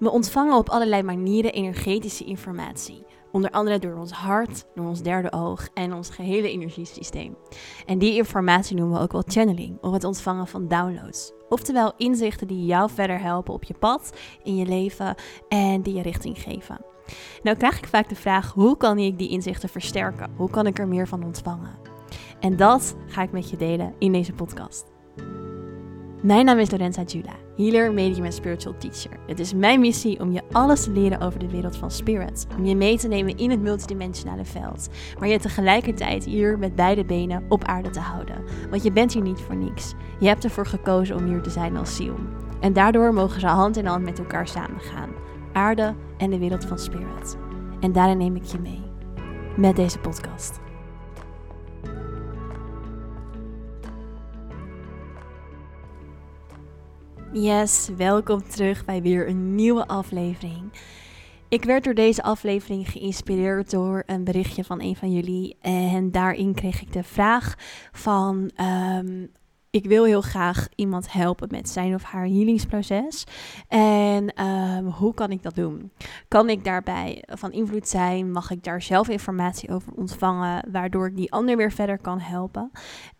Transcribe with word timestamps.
We 0.00 0.10
ontvangen 0.10 0.56
op 0.56 0.68
allerlei 0.68 1.02
manieren 1.02 1.52
energetische 1.52 2.24
informatie. 2.24 3.04
Onder 3.32 3.50
andere 3.50 3.78
door 3.78 3.94
ons 3.94 4.10
hart, 4.10 4.64
door 4.74 4.86
ons 4.86 5.02
derde 5.02 5.32
oog 5.32 5.68
en 5.74 5.94
ons 5.94 6.10
gehele 6.10 6.50
energiesysteem. 6.50 7.36
En 7.86 7.98
die 7.98 8.16
informatie 8.16 8.76
noemen 8.76 8.96
we 8.96 9.02
ook 9.02 9.12
wel 9.12 9.22
channeling, 9.26 9.78
of 9.80 9.92
het 9.92 10.04
ontvangen 10.04 10.46
van 10.46 10.68
downloads. 10.68 11.32
Oftewel 11.48 11.92
inzichten 11.96 12.46
die 12.46 12.64
jou 12.64 12.90
verder 12.90 13.20
helpen 13.20 13.54
op 13.54 13.64
je 13.64 13.74
pad, 13.74 14.12
in 14.42 14.56
je 14.56 14.66
leven 14.66 15.14
en 15.48 15.82
die 15.82 15.94
je 15.94 16.02
richting 16.02 16.38
geven. 16.38 16.84
Nou 17.42 17.56
krijg 17.56 17.78
ik 17.78 17.86
vaak 17.86 18.08
de 18.08 18.14
vraag, 18.14 18.52
hoe 18.52 18.76
kan 18.76 18.98
ik 18.98 19.18
die 19.18 19.28
inzichten 19.28 19.68
versterken? 19.68 20.32
Hoe 20.36 20.50
kan 20.50 20.66
ik 20.66 20.78
er 20.78 20.88
meer 20.88 21.08
van 21.08 21.24
ontvangen? 21.24 21.78
En 22.38 22.56
dat 22.56 22.96
ga 23.06 23.22
ik 23.22 23.32
met 23.32 23.50
je 23.50 23.56
delen 23.56 23.94
in 23.98 24.12
deze 24.12 24.32
podcast. 24.32 24.99
Mijn 26.22 26.44
naam 26.44 26.58
is 26.58 26.70
Lorenza 26.70 27.02
Jula, 27.02 27.32
healer, 27.56 27.92
medium 27.92 28.24
en 28.24 28.32
spiritual 28.32 28.74
teacher. 28.78 29.10
Het 29.26 29.38
is 29.38 29.54
mijn 29.54 29.80
missie 29.80 30.20
om 30.20 30.32
je 30.32 30.42
alles 30.52 30.84
te 30.84 30.90
leren 30.90 31.20
over 31.20 31.38
de 31.38 31.50
wereld 31.50 31.76
van 31.76 31.90
spirit. 31.90 32.46
Om 32.58 32.64
je 32.64 32.76
mee 32.76 32.98
te 32.98 33.08
nemen 33.08 33.36
in 33.36 33.50
het 33.50 33.60
multidimensionale 33.60 34.44
veld. 34.44 34.88
Maar 35.18 35.28
je 35.28 35.38
tegelijkertijd 35.38 36.24
hier 36.24 36.58
met 36.58 36.74
beide 36.74 37.04
benen 37.04 37.44
op 37.48 37.64
aarde 37.64 37.90
te 37.90 38.00
houden. 38.00 38.44
Want 38.70 38.82
je 38.82 38.92
bent 38.92 39.12
hier 39.12 39.22
niet 39.22 39.40
voor 39.40 39.56
niks. 39.56 39.94
Je 40.18 40.26
hebt 40.26 40.44
ervoor 40.44 40.66
gekozen 40.66 41.16
om 41.16 41.24
hier 41.24 41.42
te 41.42 41.50
zijn 41.50 41.76
als 41.76 41.96
ziel. 41.96 42.14
En 42.60 42.72
daardoor 42.72 43.14
mogen 43.14 43.40
ze 43.40 43.46
hand 43.46 43.76
in 43.76 43.86
hand 43.86 44.04
met 44.04 44.18
elkaar 44.18 44.48
samengaan. 44.48 45.10
Aarde 45.52 45.94
en 46.18 46.30
de 46.30 46.38
wereld 46.38 46.64
van 46.64 46.78
spirit. 46.78 47.36
En 47.80 47.92
daarin 47.92 48.18
neem 48.18 48.36
ik 48.36 48.44
je 48.44 48.58
mee. 48.58 48.82
Met 49.56 49.76
deze 49.76 49.98
podcast. 49.98 50.60
Yes, 57.32 57.90
welkom 57.96 58.42
terug 58.48 58.84
bij 58.84 59.02
weer 59.02 59.28
een 59.28 59.54
nieuwe 59.54 59.86
aflevering. 59.86 60.72
Ik 61.48 61.64
werd 61.64 61.84
door 61.84 61.94
deze 61.94 62.22
aflevering 62.22 62.90
geïnspireerd 62.90 63.70
door 63.70 64.02
een 64.06 64.24
berichtje 64.24 64.64
van 64.64 64.80
een 64.80 64.96
van 64.96 65.12
jullie. 65.12 65.56
En 65.60 66.10
daarin 66.10 66.54
kreeg 66.54 66.80
ik 66.80 66.92
de 66.92 67.02
vraag 67.02 67.54
van... 67.92 68.50
Um, 68.98 69.30
ik 69.70 69.86
wil 69.86 70.04
heel 70.04 70.20
graag 70.20 70.68
iemand 70.74 71.12
helpen 71.12 71.48
met 71.50 71.68
zijn 71.68 71.94
of 71.94 72.02
haar 72.02 72.24
healingsproces. 72.24 73.24
En 73.68 74.44
um, 74.44 74.86
hoe 74.86 75.14
kan 75.14 75.30
ik 75.30 75.42
dat 75.42 75.54
doen? 75.54 75.92
Kan 76.28 76.48
ik 76.48 76.64
daarbij 76.64 77.24
van 77.26 77.52
invloed 77.52 77.88
zijn? 77.88 78.32
Mag 78.32 78.50
ik 78.50 78.64
daar 78.64 78.82
zelf 78.82 79.08
informatie 79.08 79.70
over 79.70 79.92
ontvangen, 79.92 80.68
waardoor 80.72 81.06
ik 81.06 81.16
die 81.16 81.32
ander 81.32 81.56
weer 81.56 81.72
verder 81.72 81.98
kan 81.98 82.20
helpen? 82.20 82.70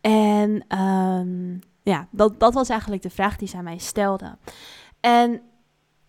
En 0.00 0.78
um, 0.78 1.60
ja, 1.90 2.08
dat, 2.10 2.40
dat 2.40 2.54
was 2.54 2.68
eigenlijk 2.68 3.02
de 3.02 3.10
vraag 3.10 3.36
die 3.36 3.48
zij 3.48 3.62
mij 3.62 3.78
stelde. 3.78 4.38
En 5.00 5.42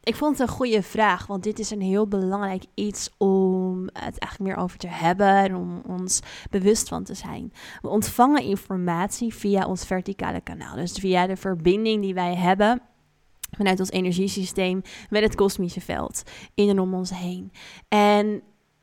ik 0.03 0.15
vond 0.15 0.37
het 0.37 0.47
een 0.47 0.55
goede 0.55 0.81
vraag, 0.81 1.27
want 1.27 1.43
dit 1.43 1.59
is 1.59 1.71
een 1.71 1.81
heel 1.81 2.07
belangrijk 2.07 2.65
iets 2.73 3.09
om 3.17 3.83
het 3.83 4.19
eigenlijk 4.19 4.39
meer 4.39 4.55
over 4.55 4.77
te 4.77 4.87
hebben 4.87 5.35
en 5.35 5.55
om 5.55 5.81
ons 5.87 6.19
bewust 6.49 6.87
van 6.87 7.03
te 7.03 7.13
zijn. 7.13 7.53
We 7.81 7.87
ontvangen 7.87 8.43
informatie 8.43 9.33
via 9.33 9.65
ons 9.65 9.85
verticale 9.85 10.41
kanaal, 10.41 10.75
dus 10.75 10.91
via 10.91 11.27
de 11.27 11.37
verbinding 11.37 12.02
die 12.02 12.13
wij 12.13 12.35
hebben 12.35 12.81
vanuit 13.57 13.79
ons 13.79 13.89
energiesysteem 13.89 14.81
met 15.09 15.23
het 15.23 15.35
kosmische 15.35 15.81
veld 15.81 16.23
in 16.53 16.69
en 16.69 16.79
om 16.79 16.93
ons 16.93 17.09
heen. 17.09 17.52
En 17.87 18.41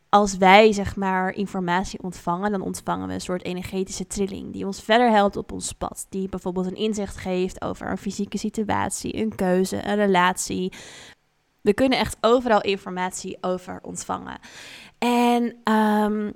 als 0.09 0.37
wij 0.37 0.73
zeg 0.73 0.97
maar 0.97 1.34
informatie 1.34 2.03
ontvangen, 2.03 2.51
dan 2.51 2.61
ontvangen 2.61 3.09
we 3.09 3.14
een 3.14 3.20
soort 3.20 3.45
energetische 3.45 4.06
trilling 4.06 4.53
die 4.53 4.67
ons 4.67 4.83
verder 4.83 5.11
helpt 5.11 5.37
op 5.37 5.53
ons 5.53 5.73
pad. 5.73 6.06
Die 6.09 6.28
bijvoorbeeld 6.28 6.67
een 6.67 6.77
inzicht 6.77 7.17
geeft 7.17 7.62
over 7.62 7.91
een 7.91 7.98
fysieke 7.98 8.39
situatie, 8.39 9.17
een 9.17 9.34
keuze, 9.34 9.87
een 9.87 9.97
relatie. 9.97 10.73
We 11.61 11.75
kunnen 11.75 11.98
echt 11.98 12.17
overal 12.20 12.61
informatie 12.61 13.39
over 13.41 13.78
ontvangen. 13.83 14.39
En 14.98 15.73
um, 15.75 16.33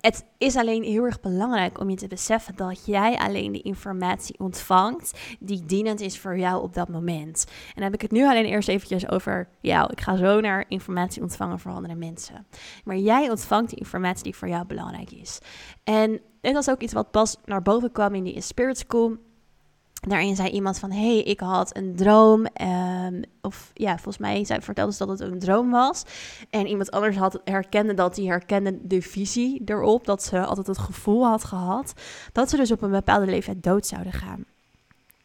het 0.00 0.24
is 0.38 0.56
alleen 0.56 0.82
heel 0.82 1.04
erg 1.04 1.20
belangrijk 1.20 1.80
om 1.80 1.90
je 1.90 1.96
te 1.96 2.06
beseffen 2.06 2.56
dat 2.56 2.86
jij 2.86 3.16
alleen 3.16 3.52
de 3.52 3.60
informatie 3.60 4.38
ontvangt 4.38 5.18
die 5.40 5.64
dienend 5.64 6.00
is 6.00 6.18
voor 6.18 6.38
jou 6.38 6.62
op 6.62 6.74
dat 6.74 6.88
moment. 6.88 7.44
En 7.48 7.72
dan 7.74 7.84
heb 7.84 7.94
ik 7.94 8.00
het 8.00 8.10
nu 8.10 8.26
alleen 8.26 8.44
eerst 8.44 8.68
eventjes 8.68 9.08
over 9.08 9.48
jou. 9.60 9.90
Ik 9.92 10.00
ga 10.00 10.16
zo 10.16 10.40
naar 10.40 10.64
informatie 10.68 11.22
ontvangen 11.22 11.58
voor 11.58 11.72
andere 11.72 11.94
mensen. 11.94 12.46
Maar 12.84 12.96
jij 12.96 13.30
ontvangt 13.30 13.70
die 13.70 13.78
informatie 13.78 14.24
die 14.24 14.36
voor 14.36 14.48
jou 14.48 14.66
belangrijk 14.66 15.10
is. 15.10 15.38
En 15.84 16.20
dit 16.40 16.52
was 16.52 16.70
ook 16.70 16.80
iets 16.80 16.92
wat 16.92 17.10
pas 17.10 17.36
naar 17.44 17.62
boven 17.62 17.92
kwam 17.92 18.14
in 18.14 18.24
die 18.24 18.40
Spirit 18.40 18.78
School. 18.78 19.16
Daarin 20.00 20.36
zei 20.36 20.48
iemand 20.48 20.78
van, 20.78 20.90
hey, 20.90 21.22
ik 21.22 21.40
had 21.40 21.76
een 21.76 21.96
droom. 21.96 22.46
Um, 23.06 23.22
of 23.40 23.70
ja, 23.74 23.94
volgens 23.94 24.18
mij 24.18 24.44
zei, 24.44 24.60
vertelde 24.60 24.92
ze 24.92 25.06
dat 25.06 25.18
het 25.18 25.32
een 25.32 25.38
droom 25.38 25.70
was. 25.70 26.02
En 26.50 26.66
iemand 26.66 26.90
anders 26.90 27.16
had, 27.16 27.40
herkende 27.44 27.94
dat, 27.94 28.14
die 28.14 28.28
herkende 28.28 28.78
de 28.82 29.02
visie 29.02 29.62
erop. 29.64 30.04
Dat 30.04 30.22
ze 30.22 30.44
altijd 30.44 30.66
het 30.66 30.78
gevoel 30.78 31.26
had 31.26 31.44
gehad 31.44 31.92
dat 32.32 32.50
ze 32.50 32.56
dus 32.56 32.72
op 32.72 32.82
een 32.82 32.90
bepaalde 32.90 33.26
leeftijd 33.26 33.62
dood 33.62 33.86
zouden 33.86 34.12
gaan. 34.12 34.44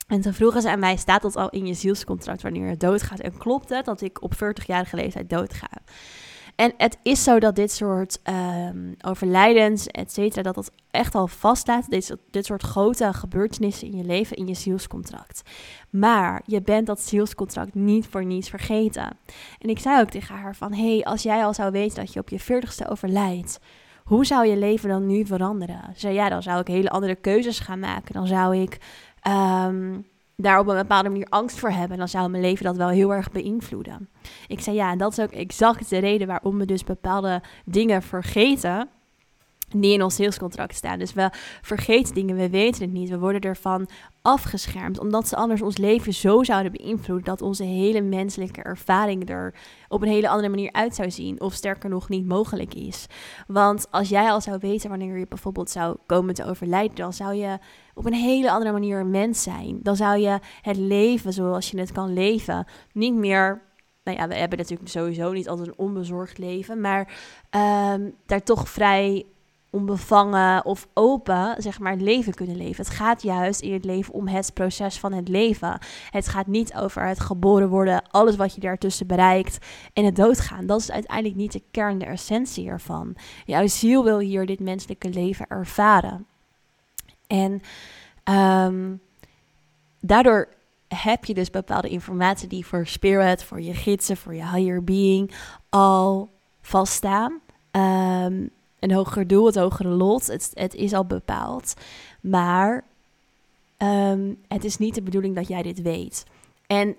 En 0.07 0.22
toen 0.22 0.34
vroegen 0.34 0.61
ze 0.61 0.69
aan 0.69 0.79
mij, 0.79 0.95
staat 0.95 1.22
dat 1.22 1.35
al 1.35 1.50
in 1.50 1.66
je 1.66 1.73
zielscontract 1.73 2.41
wanneer 2.41 2.69
je 2.69 2.78
doodgaat? 2.78 3.19
En 3.19 3.38
klopt 3.38 3.69
het 3.69 3.85
dat 3.85 4.01
ik 4.01 4.22
op 4.22 4.34
40-jarige 4.35 4.95
leeftijd 4.95 5.29
doodga? 5.29 5.69
En 6.56 6.74
het 6.78 6.97
is 7.03 7.24
zo 7.24 7.40
dat 7.40 7.56
dit 7.56 7.72
soort 7.72 8.19
um, 8.68 8.96
overlijdens, 9.02 9.88
et 9.88 10.12
cetera, 10.12 10.41
dat 10.41 10.56
dat 10.56 10.72
echt 10.91 11.16
al 11.16 11.28
vaststaat. 11.28 11.90
Dit, 11.90 12.16
dit 12.31 12.46
soort 12.46 12.64
grote 12.64 13.14
gebeurtenissen 13.14 13.88
in 13.88 13.97
je 13.97 14.03
leven, 14.03 14.38
in 14.38 14.47
je 14.47 14.53
zielscontract. 14.53 15.41
Maar 15.90 16.41
je 16.46 16.62
bent 16.62 16.88
dat 16.88 17.02
zielscontract 17.02 17.74
niet 17.74 18.08
voor 18.08 18.25
niets 18.25 18.50
vergeten. 18.50 19.18
En 19.59 19.69
ik 19.69 19.80
zei 19.80 20.02
ook 20.02 20.09
tegen 20.09 20.36
haar 20.36 20.56
van, 20.56 20.74
hé, 20.74 20.94
hey, 20.96 21.03
als 21.03 21.24
jij 21.24 21.46
al 21.46 21.53
zou 21.53 21.72
weten 21.72 21.96
dat 21.96 22.14
je 22.14 22.19
op 22.19 22.30
je 22.30 22.41
40ste 22.41 22.90
overlijdt, 22.90 23.59
hoe 24.03 24.25
zou 24.25 24.47
je 24.47 24.58
leven 24.58 24.90
dan 24.90 25.06
nu 25.06 25.25
veranderen? 25.25 25.81
Ze 25.94 26.00
zei, 26.00 26.14
ja, 26.14 26.30
dan 26.30 26.44
zou 26.44 26.59
ik 26.59 26.68
hele 26.68 26.90
andere 26.90 27.16
keuzes 27.16 27.59
gaan 27.59 27.80
maken. 27.80 28.14
Dan 28.14 28.28
zou 28.28 28.58
ik... 28.58 28.78
Um, 29.68 30.12
daar 30.36 30.60
op 30.60 30.68
een 30.68 30.76
bepaalde 30.76 31.10
manier 31.10 31.28
angst 31.30 31.60
voor 31.60 31.70
hebben, 31.70 31.98
dan 31.98 32.08
zou 32.08 32.30
mijn 32.30 32.44
leven 32.44 32.66
dat 32.66 32.78
wel 32.78 32.90
heel 32.90 33.14
erg 33.14 33.32
beïnvloeden. 33.32 34.10
Ik 34.48 34.60
zei 34.60 34.76
ja, 34.76 34.92
en 34.92 34.98
dat 34.98 35.12
is 35.12 35.20
ook 35.20 35.32
exact 35.32 35.90
de 35.90 35.98
reden 35.98 36.28
waarom 36.28 36.58
we 36.58 36.66
dus 36.66 36.84
bepaalde 36.84 37.42
dingen 37.66 38.02
vergeten 38.02 38.90
die 39.69 39.94
in 39.94 40.03
ons 40.03 40.16
salescontract 40.16 40.75
staan. 40.75 41.00
Dus 41.00 41.13
we 41.13 41.29
vergeten 41.62 42.13
dingen, 42.13 42.35
we 42.35 42.50
weten 42.50 42.81
het 42.81 42.91
niet, 42.91 43.09
we 43.09 43.19
worden 43.19 43.41
ervan 43.41 43.88
afgeschermd, 44.22 45.00
omdat 45.00 45.28
ze 45.28 45.35
anders 45.35 45.62
ons 45.62 45.78
leven 45.78 46.13
zo 46.13 46.44
zouden 46.44 46.72
beïnvloeden 46.72 47.25
dat 47.25 47.41
onze 47.41 47.63
hele 47.63 48.02
menselijke 48.02 48.62
ervaring 48.62 49.29
er 49.29 49.53
op 49.88 50.02
een 50.02 50.07
hele 50.07 50.29
andere 50.29 50.50
manier 50.50 50.72
uit 50.72 50.96
zou 50.96 51.12
zien, 51.12 51.41
of 51.41 51.53
sterker 51.53 51.90
nog 51.90 52.09
niet 52.09 52.28
mogelijk 52.28 52.73
is. 52.73 53.06
Want 53.47 53.88
als 53.91 54.09
jij 54.09 54.31
al 54.31 54.41
zou 54.41 54.57
weten 54.59 54.90
wanneer 54.90 55.18
je 55.18 55.28
bijvoorbeeld 55.28 55.69
zou 55.69 55.97
komen 56.06 56.34
te 56.34 56.46
overlijden, 56.46 56.96
dan 56.96 57.13
zou 57.13 57.34
je 57.34 57.57
op 57.94 58.06
een 58.06 58.13
hele 58.13 58.52
andere 58.52 58.72
manier 58.72 59.00
een 59.00 59.09
mens 59.09 59.44
zijn. 59.44 59.79
Dan 59.81 59.96
zou 59.96 60.18
je 60.18 60.40
het 60.62 60.78
leven 60.78 61.34
zoals 61.34 61.72
je 61.72 61.79
het 61.79 61.91
kan 61.91 62.13
leven 62.13 62.66
niet 62.91 63.13
meer 63.13 63.72
nou 64.03 64.18
ja, 64.18 64.28
we 64.28 64.35
hebben 64.35 64.57
natuurlijk 64.57 64.90
sowieso 64.90 65.31
niet 65.31 65.50
altijd 65.50 65.68
een 65.68 65.78
onbezorgd 65.78 66.38
leven, 66.38 66.81
maar 66.81 67.13
um, 67.52 68.16
daar 68.25 68.44
toch 68.44 68.69
vrij 68.69 69.25
onbevangen 69.73 70.66
of 70.66 70.88
open, 70.94 71.56
zeg 71.57 71.79
maar, 71.79 71.91
het 71.91 72.01
leven 72.01 72.34
kunnen 72.34 72.56
leven. 72.56 72.85
Het 72.85 72.94
gaat 72.94 73.22
juist 73.22 73.61
in 73.61 73.73
het 73.73 73.85
leven 73.85 74.13
om 74.13 74.28
het 74.28 74.53
proces 74.53 75.00
van 75.00 75.13
het 75.13 75.28
leven. 75.28 75.79
Het 76.09 76.28
gaat 76.28 76.47
niet 76.47 76.75
over 76.75 77.07
het 77.07 77.19
geboren 77.19 77.69
worden, 77.69 78.03
alles 78.11 78.35
wat 78.35 78.56
je 78.56 78.61
daartussen 78.61 79.07
bereikt 79.07 79.57
en 79.94 80.06
het 80.06 80.16
doodgaan. 80.16 80.66
Dat 80.66 80.79
is 80.79 80.91
uiteindelijk 80.91 81.35
niet 81.35 81.51
de 81.51 81.61
kern, 81.72 81.97
de 81.97 82.06
essentie 82.06 82.67
ervan. 82.67 83.16
Jouw 83.45 83.67
ziel 83.67 84.03
wil 84.03 84.19
hier 84.19 84.45
dit 84.45 84.59
menselijke 84.59 85.09
leven 85.09 85.45
ervaren. 85.47 86.25
En 87.28 87.61
um, 88.69 89.01
daardoor 90.00 90.47
heb 90.88 91.25
je 91.25 91.34
dus 91.34 91.50
bepaalde 91.50 91.90
informatie 91.90 92.47
die 92.47 92.66
voor 92.66 92.88
spirit, 92.88 93.44
voor 93.44 93.61
je 93.61 93.73
gidsen, 93.73 94.17
voor 94.17 94.35
je 94.35 94.49
higher 94.49 94.84
being 94.84 95.31
al 95.69 96.29
vaststaan. 96.61 97.40
Um, 97.72 98.49
een 98.84 98.91
hoger 98.91 99.28
doel, 99.28 99.46
het 99.46 99.56
hogere 99.56 99.90
lot, 99.90 100.28
het, 100.28 100.52
het 100.53 100.74
is 100.74 100.94
al 100.94 101.06
bepaald. 101.06 101.74
Maar 102.22 102.84
um, 103.78 104.38
het 104.47 104.64
is 104.64 104.78
niet 104.78 104.96
de 104.96 105.02
bedoeling 105.02 105.35
dat 105.35 105.47
jij 105.47 105.62
dit 105.62 105.82
weet. 105.82 106.24
En 106.68 106.96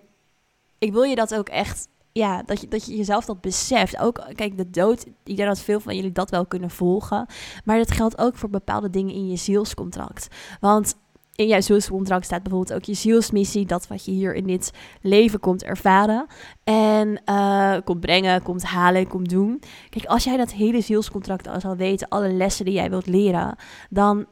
ik 0.78 0.92
wil 0.92 1.02
je 1.02 1.14
dat 1.14 1.34
ook 1.34 1.48
echt, 1.48 1.88
ja, 2.12 2.42
dat 2.42 2.60
je, 2.60 2.68
dat 2.68 2.86
je 2.86 2.96
jezelf 2.96 3.24
dat 3.24 3.40
beseft. 3.40 3.98
Ook, 3.98 4.24
kijk, 4.34 4.56
de 4.56 4.70
dood, 4.70 5.06
ik 5.24 5.36
denk 5.36 5.48
dat 5.48 5.60
veel 5.60 5.80
van 5.80 5.96
jullie 5.96 6.12
dat 6.12 6.30
wel 6.30 6.46
kunnen 6.46 6.70
volgen. 6.70 7.26
Maar 7.64 7.78
dat 7.78 7.90
geldt 7.90 8.18
ook 8.18 8.36
voor 8.36 8.50
bepaalde 8.50 8.90
dingen 8.90 9.14
in 9.14 9.28
je 9.28 9.36
zielscontract. 9.36 10.28
Want 10.60 10.96
in 11.34 11.46
jouw 11.46 11.60
zielscontract 11.60 12.24
staat 12.24 12.42
bijvoorbeeld 12.42 12.78
ook 12.78 12.84
je 12.84 12.94
zielsmissie, 12.94 13.66
dat 13.66 13.86
wat 13.86 14.04
je 14.04 14.10
hier 14.10 14.34
in 14.34 14.46
dit 14.46 14.70
leven 15.00 15.40
komt 15.40 15.64
ervaren 15.64 16.26
en 16.64 17.22
uh, 17.30 17.76
komt 17.84 18.00
brengen, 18.00 18.42
komt 18.42 18.62
halen, 18.62 19.08
komt 19.08 19.28
doen. 19.28 19.62
Kijk, 19.88 20.04
als 20.04 20.24
jij 20.24 20.36
dat 20.36 20.52
hele 20.52 20.80
zielscontract 20.80 21.48
al 21.48 21.60
zal 21.60 21.76
weten, 21.76 22.08
alle 22.08 22.32
lessen 22.32 22.64
die 22.64 22.74
jij 22.74 22.90
wilt 22.90 23.06
leren, 23.06 23.56
dan 23.90 24.26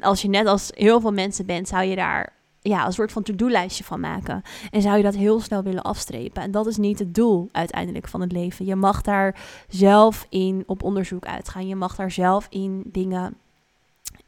als 0.00 0.22
je 0.22 0.28
net 0.28 0.46
als 0.46 0.70
heel 0.74 1.00
veel 1.00 1.12
mensen 1.12 1.46
bent, 1.46 1.68
zou 1.68 1.84
je 1.84 1.96
daar 1.96 2.32
ja, 2.60 2.86
een 2.86 2.92
soort 2.92 3.12
van 3.12 3.22
to-do-lijstje 3.22 3.84
van 3.84 4.00
maken. 4.00 4.42
En 4.70 4.82
zou 4.82 4.96
je 4.96 5.02
dat 5.02 5.14
heel 5.14 5.40
snel 5.40 5.62
willen 5.62 5.82
afstrepen. 5.82 6.42
En 6.42 6.50
dat 6.50 6.66
is 6.66 6.76
niet 6.76 6.98
het 6.98 7.14
doel 7.14 7.48
uiteindelijk 7.52 8.08
van 8.08 8.20
het 8.20 8.32
leven. 8.32 8.64
Je 8.64 8.76
mag 8.76 9.02
daar 9.02 9.40
zelf 9.68 10.26
in 10.28 10.62
op 10.66 10.82
onderzoek 10.82 11.24
uitgaan. 11.24 11.66
Je 11.66 11.76
mag 11.76 11.96
daar 11.96 12.10
zelf 12.10 12.46
in 12.50 12.82
dingen 12.86 13.36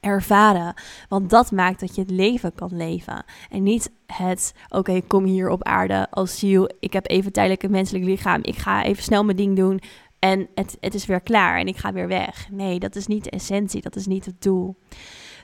ervaren. 0.07 0.75
Want 1.09 1.31
dat 1.31 1.51
maakt 1.51 1.81
dat 1.81 1.95
je 1.95 2.01
het 2.01 2.11
leven 2.11 2.55
kan 2.55 2.77
leven. 2.77 3.25
En 3.51 3.63
niet 3.63 3.91
het, 4.07 4.55
oké, 4.69 5.01
kom 5.07 5.25
hier 5.25 5.49
op 5.49 5.65
aarde 5.65 6.07
als 6.11 6.39
ziel. 6.39 6.71
Ik 6.81 6.93
heb 6.93 7.11
even 7.11 7.33
tijdelijk 7.33 7.63
een 7.63 7.71
menselijk 7.71 8.05
lichaam. 8.05 8.41
Ik 8.43 8.57
ga 8.57 8.85
even 8.85 9.03
snel 9.03 9.25
mijn 9.25 9.37
ding 9.37 9.57
doen. 9.57 9.81
En 10.19 10.49
het, 10.55 10.77
het 10.81 10.95
is 10.95 11.07
weer 11.07 11.21
klaar 11.21 11.59
en 11.59 11.67
ik 11.67 11.77
ga 11.77 11.93
weer 11.93 12.09
weg. 12.09 12.49
Nee, 12.51 12.79
dat 12.79 12.97
is 12.97 13.07
niet 13.07 13.25
de 13.25 13.31
essentie. 13.31 13.83
Dat 13.83 13.97
is 13.97 14.07
niet 14.07 14.25
het 14.25 14.43
doel. 14.43 14.77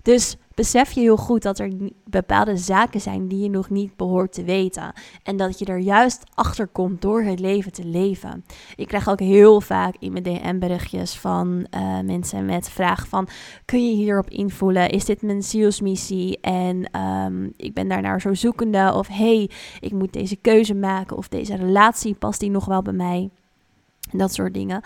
Dus 0.03 0.37
besef 0.55 0.93
je 0.93 1.01
heel 1.01 1.17
goed 1.17 1.43
dat 1.43 1.59
er 1.59 1.73
bepaalde 2.05 2.57
zaken 2.57 3.01
zijn 3.01 3.29
die 3.29 3.43
je 3.43 3.51
nog 3.51 3.71
niet 3.71 3.97
behoort 3.97 4.33
te 4.33 4.45
weten. 4.45 4.93
En 5.23 5.37
dat 5.37 5.59
je 5.59 5.65
er 5.65 5.79
juist 5.79 6.23
achter 6.35 6.67
komt 6.67 7.03
door 7.03 7.23
het 7.23 7.41
leven 7.41 7.73
te 7.73 7.85
leven. 7.85 8.45
Ik 8.77 8.89
krijg 8.89 9.09
ook 9.09 9.21
heel 9.21 9.61
vaak 9.61 9.95
in 9.99 10.13
mijn 10.13 10.25
DM-berichtjes 10.25 11.19
van 11.19 11.67
uh, 11.75 12.01
mensen 12.01 12.45
met 12.45 12.69
vragen 12.69 13.09
van... 13.09 13.29
kun 13.65 13.89
je 13.89 13.95
hierop 13.95 14.31
invoelen? 14.31 14.91
Is 14.91 15.05
dit 15.05 15.23
mijn 15.23 15.43
zielsmissie? 15.43 16.41
En 16.41 17.01
um, 17.01 17.53
ik 17.57 17.75
ben 17.75 17.89
daarnaar 17.89 18.21
zo 18.21 18.35
zoekende. 18.35 18.93
Of 18.95 19.09
hey, 19.09 19.51
ik 19.81 19.93
moet 19.93 20.13
deze 20.13 20.37
keuze 20.37 20.75
maken. 20.75 21.17
Of 21.17 21.29
deze 21.29 21.57
relatie 21.57 22.15
past 22.15 22.41
die 22.41 22.51
nog 22.51 22.65
wel 22.65 22.83
bij 22.83 22.93
mij? 22.93 23.31
Dat 24.11 24.35
soort 24.35 24.55
dingen. 24.55 24.83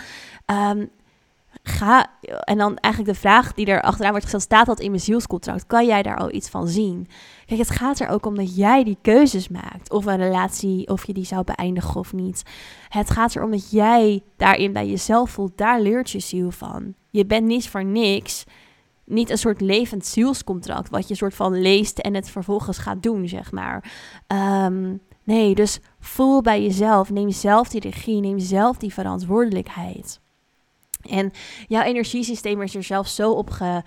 Um, 0.47 0.91
ga, 1.63 2.07
en 2.41 2.59
dan 2.59 2.77
eigenlijk 2.77 3.15
de 3.15 3.21
vraag 3.21 3.53
die 3.53 3.67
er 3.67 3.83
achteraan 3.83 4.11
wordt 4.11 4.25
gesteld, 4.25 4.43
staat 4.43 4.67
dat 4.67 4.81
in 4.81 4.91
mijn 4.91 5.03
zielscontract? 5.03 5.67
Kan 5.67 5.87
jij 5.87 6.03
daar 6.03 6.17
al 6.17 6.33
iets 6.33 6.49
van 6.49 6.69
zien? 6.69 7.09
Kijk, 7.47 7.61
het 7.61 7.71
gaat 7.71 8.01
er 8.01 8.09
ook 8.09 8.27
om 8.27 8.37
dat 8.37 8.57
jij 8.57 8.85
die 8.85 8.99
keuzes 9.03 9.49
maakt. 9.49 9.91
Of 9.91 10.07
een 10.07 10.17
relatie, 10.17 10.89
of 10.89 11.07
je 11.07 11.13
die 11.13 11.25
zou 11.25 11.45
beëindigen 11.45 12.01
of 12.01 12.13
niet. 12.13 12.43
Het 12.89 13.11
gaat 13.11 13.37
erom 13.37 13.51
dat 13.51 13.71
jij 13.71 14.23
daarin 14.37 14.73
bij 14.73 14.89
jezelf 14.89 15.31
voelt, 15.31 15.57
daar 15.57 15.81
leert 15.81 16.11
je 16.11 16.21
ziel 16.21 16.51
van. 16.51 16.95
Je 17.11 17.27
bent 17.27 17.47
niet 17.47 17.69
voor 17.69 17.85
niks, 17.85 18.45
niet 19.05 19.31
een 19.31 19.39
soort 19.39 19.61
levend 19.61 20.07
zielscontract, 20.07 20.91
wat 20.91 21.09
je 21.09 21.15
soort 21.15 21.35
van 21.35 21.61
leest 21.61 21.99
en 21.99 22.15
het 22.15 22.31
vervolgens 22.31 22.79
gaat 22.79 23.03
doen, 23.03 23.29
zeg 23.29 23.53
maar. 23.53 23.93
Um, 24.65 25.01
nee, 25.25 25.55
dus 25.55 25.79
voel 26.01 26.41
bij 26.41 26.63
jezelf, 26.63 27.11
neem 27.11 27.31
zelf 27.31 27.69
die 27.69 27.81
regie, 27.81 28.21
neem 28.21 28.39
zelf 28.39 28.77
die 28.77 28.93
verantwoordelijkheid. 28.93 30.21
En 31.09 31.33
jouw 31.67 31.83
energiesysteem 31.83 32.63
is 32.63 32.75
er 32.75 32.83
zelf 32.83 33.09
zo 33.09 33.33
op 33.33 33.51
ge, 33.51 33.83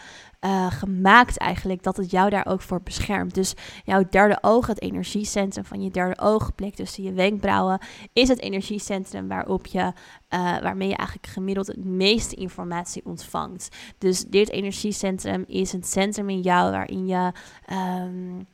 uh, 0.46 0.72
gemaakt 0.72 1.38
eigenlijk 1.38 1.84
dat 1.84 1.98
het 1.98 2.12
jou 2.12 2.30
daar 2.30 2.46
ook 2.46 2.62
voor 2.62 2.82
beschermt. 2.82 3.34
Dus 3.34 3.54
jouw 3.84 4.04
derde 4.10 4.38
oog, 4.42 4.68
het 4.68 4.82
energiecentrum 4.82 5.66
van 5.66 5.82
je 5.82 5.92
derde 5.92 6.22
oog, 6.22 6.52
tussen 6.76 7.04
je 7.04 7.14
wenkbrauwen, 7.14 7.80
is 8.14 8.28
het 8.28 8.40
energiecentrum 8.40 9.28
waarop 9.28 9.66
je, 9.66 9.80
uh, 9.80 9.94
waarmee 10.62 10.88
je 10.88 10.96
eigenlijk 10.96 11.28
gemiddeld 11.28 11.68
het 11.68 11.86
meeste 11.86 12.36
informatie 12.36 13.06
ontvangt. 13.06 13.70
Dus 13.98 14.26
dit 14.26 14.50
energiecentrum 14.50 15.44
is 15.48 15.72
het 15.72 15.88
centrum 15.88 16.30
in 16.30 16.42
jou 16.42 16.72
waarin 16.72 17.08
je 17.08 17.32
um, 17.72 18.48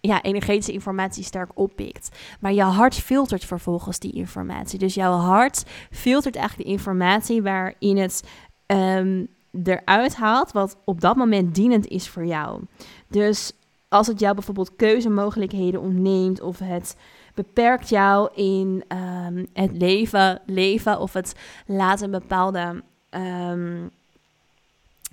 ja, 0.00 0.22
energetische 0.22 0.72
informatie 0.72 1.24
sterk 1.24 1.50
oppikt. 1.54 2.08
Maar 2.40 2.52
je 2.52 2.62
hart 2.62 2.94
filtert 2.94 3.44
vervolgens 3.44 3.98
die 3.98 4.12
informatie. 4.12 4.78
Dus 4.78 4.94
jouw 4.94 5.12
hart 5.12 5.64
filtert 5.90 6.36
eigenlijk 6.36 6.68
de 6.68 6.74
informatie 6.74 7.42
waarin 7.42 7.96
het 7.96 8.24
um, 8.66 9.28
eruit 9.64 10.16
haalt 10.16 10.52
wat 10.52 10.76
op 10.84 11.00
dat 11.00 11.16
moment 11.16 11.54
dienend 11.54 11.86
is 11.86 12.08
voor 12.08 12.26
jou. 12.26 12.62
Dus 13.08 13.52
als 13.88 14.06
het 14.06 14.20
jou 14.20 14.34
bijvoorbeeld 14.34 14.76
keuzemogelijkheden 14.76 15.80
ontneemt 15.80 16.40
of 16.40 16.58
het 16.58 16.96
beperkt 17.34 17.88
jou 17.88 18.30
in 18.34 18.84
um, 18.88 19.46
het 19.52 19.76
leven, 19.76 20.40
leven 20.46 21.00
of 21.00 21.12
het 21.12 21.34
laat 21.66 22.00
een 22.00 22.10
bepaalde 22.10 22.82
um, 23.10 23.90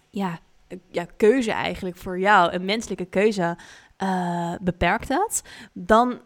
ja, 0.09 0.39
ja, 0.91 1.05
keuze 1.17 1.51
eigenlijk 1.51 1.97
voor 1.97 2.19
jou, 2.19 2.53
een 2.53 2.65
menselijke 2.65 3.05
keuze 3.05 3.57
uh, 4.03 4.53
beperkt 4.61 5.07
dat, 5.07 5.41
dan 5.73 6.19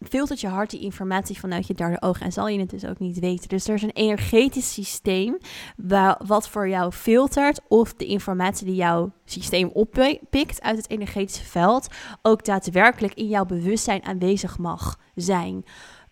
filtert 0.00 0.40
je 0.40 0.48
hart 0.48 0.70
die 0.70 0.80
informatie 0.80 1.38
vanuit 1.38 1.66
je 1.66 1.74
derde 1.74 2.02
oog 2.02 2.20
en 2.20 2.32
zal 2.32 2.48
je 2.48 2.58
het 2.58 2.70
dus 2.70 2.84
ook 2.84 2.98
niet 2.98 3.18
weten. 3.18 3.48
Dus 3.48 3.68
er 3.68 3.74
is 3.74 3.82
een 3.82 3.90
energetisch 3.90 4.72
systeem 4.72 5.38
waar, 5.76 6.20
wat 6.26 6.48
voor 6.48 6.68
jou 6.68 6.92
filtert 6.92 7.60
of 7.68 7.94
de 7.94 8.06
informatie 8.06 8.66
die 8.66 8.74
jouw 8.74 9.12
systeem 9.24 9.70
oppikt 9.72 10.62
uit 10.62 10.76
het 10.76 10.90
energetische 10.90 11.44
veld 11.44 11.86
ook 12.22 12.44
daadwerkelijk 12.44 13.14
in 13.14 13.28
jouw 13.28 13.44
bewustzijn 13.44 14.04
aanwezig 14.04 14.58
mag 14.58 14.98
zijn. 15.14 15.64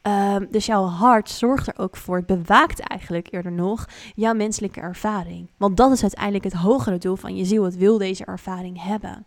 Um, 0.07 0.47
dus 0.51 0.67
jouw 0.67 0.85
hart 0.85 1.31
zorgt 1.31 1.67
er 1.67 1.79
ook 1.79 1.97
voor, 1.97 2.17
het 2.17 2.27
bewaakt 2.27 2.81
eigenlijk 2.81 3.29
eerder 3.31 3.53
nog 3.53 3.89
jouw 4.15 4.35
menselijke 4.35 4.81
ervaring. 4.81 5.51
Want 5.57 5.77
dat 5.77 5.93
is 5.93 6.03
uiteindelijk 6.03 6.45
het 6.45 6.53
hogere 6.53 6.99
doel 6.99 7.17
van 7.17 7.37
je 7.37 7.45
ziel. 7.45 7.65
Het 7.65 7.77
wil 7.77 7.99
deze 7.99 8.25
ervaring 8.25 8.83
hebben. 8.83 9.27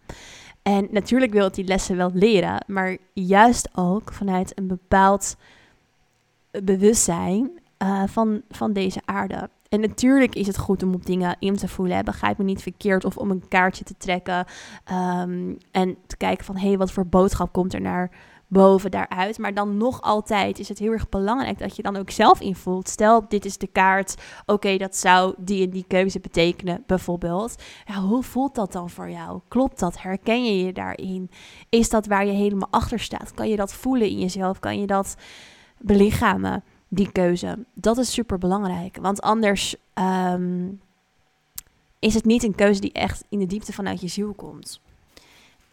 En 0.68 0.88
natuurlijk 0.92 1.32
wil 1.32 1.44
het 1.44 1.56
die 1.56 1.66
lessen 1.66 1.98
wel 1.98 2.12
leren, 2.14 2.64
maar 2.68 2.98
juist 3.14 3.70
ook 3.76 4.14
vanuit 4.14 4.58
een 4.58 4.68
bepaald 4.68 5.36
bewustzijn 6.64 7.52
uh, 7.84 8.04
van, 8.06 8.42
van 8.50 8.74
deze 8.74 9.02
aarde. 9.06 9.50
En 9.70 9.80
natuurlijk 9.80 10.36
is 10.36 10.48
het 10.48 10.58
goed 10.58 10.84
om 10.84 10.94
op 10.94 11.06
dingen 11.06 11.36
in 11.40 11.56
te 11.56 11.68
voelen. 11.68 12.06
Begrijp 12.06 12.38
me 12.38 12.44
niet 12.44 12.62
verkeerd. 12.62 13.06
Of 13.06 13.18
om 13.18 13.32
een 13.32 13.48
kaartje 13.48 13.84
te 13.84 13.98
trekken. 13.98 14.46
Um, 14.92 15.58
en 15.72 15.98
te 16.08 16.18
kijken 16.18 16.46
van 16.46 16.58
hé, 16.58 16.68
hey, 16.68 16.78
wat 16.78 16.92
voor 16.92 17.06
boodschap 17.06 17.52
komt 17.52 17.74
er 17.74 17.82
naar 17.82 18.12
boven 18.48 18.92
daaruit. 18.92 19.38
Maar 19.38 19.54
dan 19.54 19.78
nog 19.78 20.02
altijd 20.02 20.60
is 20.60 20.70
het 20.70 20.80
heel 20.80 20.92
erg 20.92 21.10
belangrijk 21.10 21.60
dat 21.60 21.76
je 21.76 21.82
dan 21.82 21.96
ook 21.96 22.10
zelf 22.10 22.42
invoelt. 22.42 22.90
Stel, 22.90 23.26
dit 23.28 23.46
is 23.46 23.58
de 23.58 23.68
kaart. 23.68 24.16
Oké, 24.46 24.78
dat 24.78 24.96
zou 24.96 25.34
die 25.38 25.66
en 25.66 25.70
die 25.70 25.86
keuze 25.88 26.20
betekenen, 26.20 26.84
bijvoorbeeld. 26.86 27.56
Ja, 27.86 28.00
hoe 28.00 28.24
voelt 28.24 28.56
dat 28.56 28.72
dan 28.72 28.90
voor 28.90 29.10
jou? 29.10 29.40
Klopt 29.48 29.80
dat? 29.80 30.02
Herken 30.02 30.46
je 30.46 30.66
je 30.66 30.74
daarin? 30.74 31.30
Is 31.70 31.90
dat 31.90 32.06
waar 32.06 32.26
je 32.26 32.32
helemaal 32.32 32.72
achter 32.72 33.00
staat? 33.00 33.34
Kan 33.34 33.50
je 33.50 33.56
dat 33.56 33.74
voelen 33.74 34.10
in 34.10 34.20
jezelf? 34.20 34.60
Kan 34.60 34.80
je 34.80 34.88
dat 34.88 35.16
belichamen, 35.80 36.64
die 36.88 37.12
keuze? 37.12 37.66
Dat 37.74 37.98
is 37.98 38.14
super 38.14 38.38
belangrijk. 38.38 38.98
Want 39.02 39.22
anders 39.22 39.76
um, 39.94 40.82
is 42.00 42.14
het 42.14 42.26
niet 42.26 42.44
een 42.44 42.56
keuze 42.56 42.82
die 42.82 42.92
echt 42.92 43.24
in 43.30 43.40
de 43.40 43.46
diepte 43.46 43.74
vanuit 43.74 44.02
je 44.02 44.08
ziel 44.08 44.34
komt. 44.34 44.82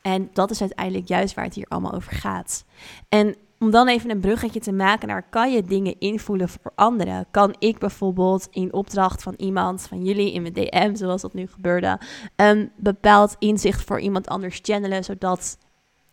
En 0.06 0.30
dat 0.32 0.50
is 0.50 0.60
uiteindelijk 0.60 1.08
juist 1.08 1.34
waar 1.34 1.44
het 1.44 1.54
hier 1.54 1.66
allemaal 1.68 1.94
over 1.94 2.12
gaat. 2.12 2.64
En 3.08 3.36
om 3.58 3.70
dan 3.70 3.88
even 3.88 4.10
een 4.10 4.20
bruggetje 4.20 4.60
te 4.60 4.72
maken 4.72 5.08
naar 5.08 5.28
kan 5.30 5.52
je 5.52 5.62
dingen 5.62 5.98
invoelen 5.98 6.48
voor 6.48 6.72
anderen? 6.74 7.26
Kan 7.30 7.54
ik 7.58 7.78
bijvoorbeeld 7.78 8.48
in 8.50 8.72
opdracht 8.72 9.22
van 9.22 9.34
iemand, 9.36 9.82
van 9.82 10.04
jullie 10.04 10.32
in 10.32 10.42
mijn 10.42 10.54
DM, 10.54 10.94
zoals 10.94 11.22
dat 11.22 11.34
nu 11.34 11.46
gebeurde, 11.46 12.00
een 12.36 12.70
bepaald 12.76 13.36
inzicht 13.38 13.84
voor 13.84 14.00
iemand 14.00 14.28
anders 14.28 14.58
channelen, 14.62 15.04
zodat 15.04 15.58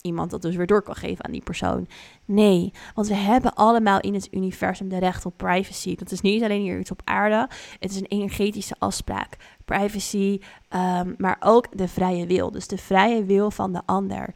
iemand 0.01 0.31
dat 0.31 0.41
dus 0.41 0.55
weer 0.55 0.67
door 0.67 0.81
kan 0.81 0.96
geven 0.96 1.25
aan 1.25 1.31
die 1.31 1.43
persoon. 1.43 1.88
Nee, 2.25 2.74
want 2.96 3.08
we 3.08 3.15
hebben 3.15 3.53
allemaal 3.53 4.00
in 4.00 4.13
het 4.13 4.27
universum 4.31 4.89
de 4.89 4.98
recht 4.98 5.25
op 5.25 5.34
privacy. 5.38 5.96
Dat 5.96 6.12
is 6.12 6.22
niet 6.22 6.43
alleen 6.43 6.62
hier 6.62 6.79
iets 6.79 6.91
op 6.91 7.01
aarde, 7.03 7.50
het 7.79 7.91
is 7.91 7.98
een 8.00 8.05
energetische 8.08 8.75
afspraak. 8.77 9.38
Privacy, 9.65 10.39
um, 10.70 11.15
maar 11.17 11.38
ook 11.39 11.77
de 11.77 11.88
vrije 11.88 12.25
wil. 12.25 12.51
Dus 12.51 12.67
de 12.67 12.77
vrije 12.77 13.25
wil 13.25 13.51
van 13.51 13.74
de 13.74 13.81
ander. 13.86 14.34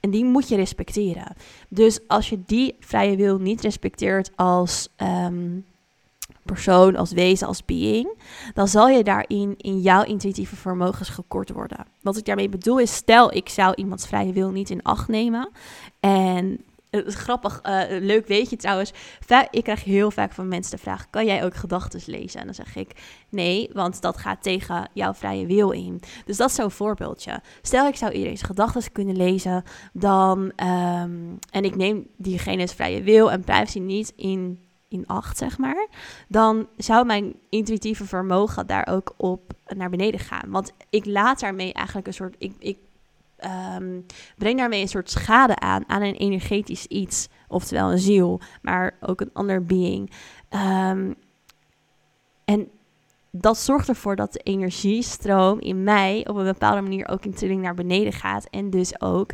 En 0.00 0.10
die 0.10 0.24
moet 0.24 0.48
je 0.48 0.56
respecteren. 0.56 1.34
Dus 1.68 2.08
als 2.08 2.28
je 2.28 2.42
die 2.46 2.76
vrije 2.80 3.16
wil 3.16 3.38
niet 3.38 3.60
respecteert 3.60 4.30
als 4.36 4.88
um, 4.96 5.64
persoon, 6.44 6.96
als 6.96 7.12
wezen, 7.12 7.46
als 7.46 7.64
being, 7.64 8.18
dan 8.54 8.68
zal 8.68 8.88
je 8.88 9.04
daarin 9.04 9.54
in 9.56 9.80
jouw 9.80 10.04
intuïtieve 10.04 10.56
vermogens 10.56 11.08
gekort 11.08 11.50
worden. 11.50 11.86
Wat 12.00 12.16
ik 12.16 12.24
daarmee 12.24 12.48
bedoel 12.48 12.78
is, 12.78 12.94
stel 12.94 13.34
ik 13.34 13.48
zou 13.48 13.74
iemands 13.74 14.06
vrije 14.06 14.32
wil 14.32 14.50
niet 14.50 14.70
in 14.70 14.82
acht 14.82 15.08
nemen 15.08 15.50
en 16.00 16.64
het 16.92 17.06
is 17.06 17.14
grappig, 17.14 17.60
uh, 17.66 17.82
leuk 17.88 18.26
weet 18.26 18.50
je 18.50 18.56
trouwens. 18.56 18.92
Ik 19.50 19.62
krijg 19.62 19.84
heel 19.84 20.10
vaak 20.10 20.32
van 20.32 20.48
mensen 20.48 20.76
de 20.76 20.82
vraag: 20.82 21.10
kan 21.10 21.26
jij 21.26 21.44
ook 21.44 21.54
gedachten 21.54 22.00
lezen? 22.06 22.40
En 22.40 22.46
dan 22.46 22.54
zeg 22.54 22.76
ik 22.76 22.90
nee, 23.28 23.70
want 23.72 24.00
dat 24.00 24.16
gaat 24.16 24.42
tegen 24.42 24.88
jouw 24.92 25.14
vrije 25.14 25.46
wil 25.46 25.70
in. 25.70 26.00
Dus 26.24 26.36
dat 26.36 26.48
is 26.48 26.54
zo'n 26.54 26.70
voorbeeldje. 26.70 27.40
Stel, 27.62 27.86
ik 27.86 27.96
zou 27.96 28.12
iedereen's 28.12 28.42
gedachten 28.42 28.92
kunnen 28.92 29.16
lezen, 29.16 29.64
dan 29.92 30.38
um, 30.40 31.38
en 31.50 31.64
ik 31.64 31.76
neem 31.76 32.06
diegene's 32.16 32.72
vrije 32.72 33.02
wil 33.02 33.30
en 33.30 33.44
privacy 33.44 33.78
niet 33.78 34.12
in 34.16 34.58
in 34.92 35.06
acht, 35.06 35.38
zeg 35.38 35.58
maar, 35.58 35.86
dan 36.28 36.68
zou 36.76 37.06
mijn 37.06 37.34
intuïtieve 37.48 38.04
vermogen 38.04 38.66
daar 38.66 38.86
ook 38.90 39.14
op 39.16 39.52
naar 39.66 39.90
beneden 39.90 40.20
gaan. 40.20 40.50
Want 40.50 40.72
ik 40.90 41.06
laat 41.06 41.40
daarmee 41.40 41.72
eigenlijk 41.72 42.06
een 42.06 42.14
soort. 42.14 42.34
Ik, 42.38 42.52
ik 42.58 42.78
um, 43.76 44.06
breng 44.36 44.58
daarmee 44.58 44.80
een 44.80 44.88
soort 44.88 45.10
schade 45.10 45.56
aan, 45.56 45.88
aan 45.88 46.02
een 46.02 46.14
energetisch 46.14 46.86
iets. 46.86 47.28
Oftewel 47.48 47.90
een 47.92 47.98
ziel, 47.98 48.40
maar 48.62 48.96
ook 49.00 49.20
een 49.20 49.30
ander 49.32 49.64
being. 49.64 50.12
Um, 50.50 51.14
en 52.44 52.68
dat 53.30 53.58
zorgt 53.58 53.88
ervoor 53.88 54.16
dat 54.16 54.32
de 54.32 54.38
energiestroom 54.38 55.60
in 55.60 55.84
mij 55.84 56.26
op 56.28 56.36
een 56.36 56.44
bepaalde 56.44 56.80
manier 56.80 57.08
ook 57.08 57.24
in 57.24 57.34
trilling 57.34 57.62
naar 57.62 57.74
beneden 57.74 58.12
gaat. 58.12 58.46
En 58.50 58.70
dus 58.70 59.00
ook 59.00 59.30